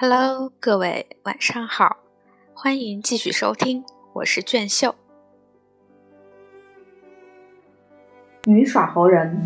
[0.00, 1.96] Hello，各位晚上好，
[2.54, 3.82] 欢迎继续收听，
[4.12, 4.94] 我是卷秀。
[8.44, 9.42] 女耍猴人。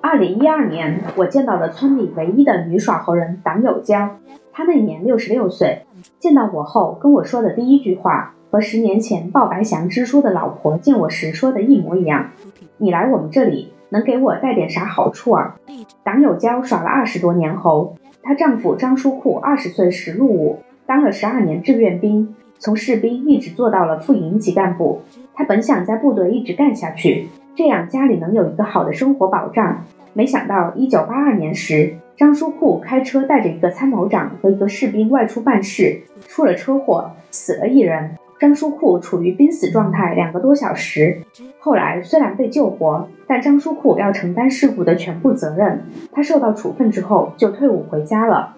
[0.00, 4.16] 二零一二年，我见到了村里唯一的女耍猴人党有娇，
[4.50, 5.84] 她那年六十六岁。
[6.18, 12.30] 见到我后，跟我说的第一句话和十年前鲍白祥支书的老婆见我时说的一模一样
[12.78, 15.56] ：“你来我们这里，能给我带点啥好处啊？”
[16.02, 17.94] 党有娇耍了二十多年猴。
[18.26, 25.00] 她丈夫张书库二十岁时入伍，当了十二年志愿兵，从士兵一直做到了副营级干部。
[25.32, 29.84] 他本想在部队一直干下去，这样家里能有一个好的生活保障。
[30.12, 38.10] 没想到一九八二年时，张书库开车带着一个参谋长和一个士兵外出办事，出了车祸，死了一人。
[38.38, 41.22] 张书库处于濒死状态两个多小时。
[41.58, 45.82] 后来虽然被救活，但张书库要承担事故的全部责任。
[46.12, 48.54] 他受到处分之后就退伍回家了。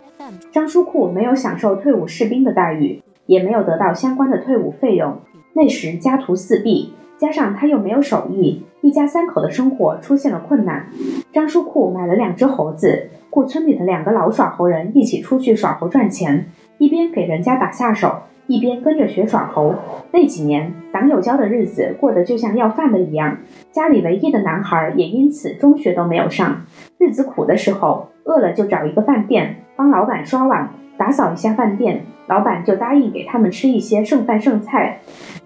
[0.50, 5.18] 张书库没有享受退伍士兵的待遇，也没有得到相关的退伍费用。
[5.52, 10.86] 那时家徒四壁，加上他又没有手艺，一家三口的生活出现了困难。
[11.32, 16.46] 张书库买了两只猴子，雇村里的两个老耍猴人一起出去耍猴赚钱，
[16.78, 18.22] 一边给人家打下手。
[18.48, 19.74] 一边跟着学耍猴，
[20.10, 23.36] 那几年党有交的日子过得就像要饭的一样。
[23.70, 26.62] 家里唯一的男孩也因此中学都没有上。
[26.98, 34.98] 日子苦的时候，饿了就找一个饭店帮老板刷碗、打扫一下饭店，老板就答应给他们吃一些剩饭剩菜。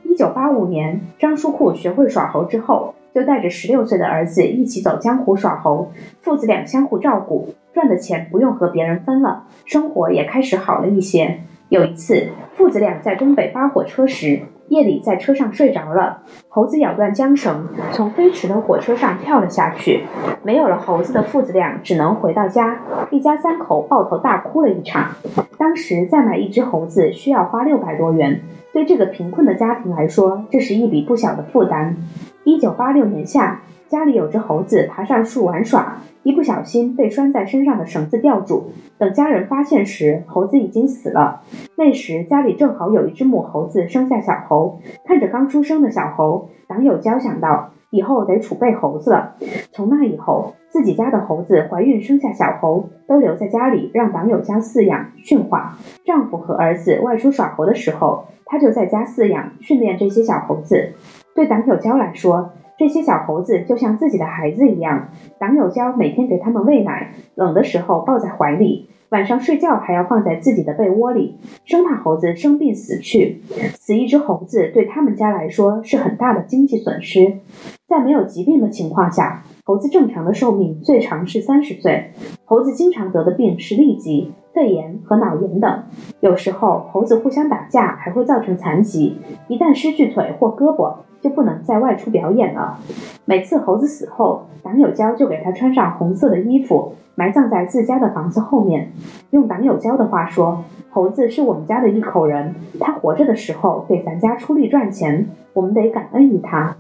[0.05, 11.41] 一九八五年，张书库学会耍猴之后，就带着十六岁的儿子一起走江湖耍猴，父子俩相互照顾，赚的钱不用和别人分了，生活也开始好了一些。
[11.69, 16.23] 有一次，父子俩在东北扒火车时，夜里在车上睡着了。
[16.49, 20.05] 猴子咬断缰绳，从飞驰的火车上跳了下去。
[20.43, 22.79] 没有了猴子的父子俩只能回到家，
[23.11, 25.13] 一家三口抱头大哭了一场。
[25.57, 28.43] 当时再买一只猴子需要花六百多元，
[28.75, 31.97] 对这个贫困的家庭来说，这是一笔不小的负担。
[32.45, 35.99] 一九八六年夏，家里有只猴子爬上树玩耍。
[36.25, 41.43] 一不小心被拴在身上的绳子吊住，等家人发现时，猴子已经死了。
[41.77, 49.35] 那时家里正好有一只母猴子生下小猴，看着刚出生的小猴，党友娇想到以后得储备猴子了。
[49.73, 55.77] 从那以后，自己家的猴子怀孕生下小猴，都留在家里让党友娇饲养驯化。
[56.05, 60.93] 丈夫和儿子外出耍猴的时候，她就在家饲养训练这些小猴子。
[61.35, 73.43] 对党友娇来说，这些小猴子就像自己的孩子一样，党友娇每天给他们喂奶，冷的时候抱在怀里，晚上睡觉还要放在自己的被窝里，生怕猴子生病死去。
[73.79, 77.39] 死一只猴子对他们家来说是很大的经济损失。
[77.87, 82.11] 在没有疾病的情况下，猴子正常的寿命最长是三十岁。
[82.45, 85.85] 猴子经常得的病是痢疾、肺炎和脑炎等，
[86.19, 90.95] 有时候猴子互相打架还会造成残疾，一旦失去腿或胳膊。
[91.23, 92.81] 就不能再外出表演了。
[93.27, 98.91] 每次猴子死后，党有娇就给他穿上红色的衣服，埋葬在自家的房子后面。
[99.31, 106.77] 用党有娇的话说，猴子是我们家的一口人，它活着的时候给咱家出力赚钱，我们得感恩于它。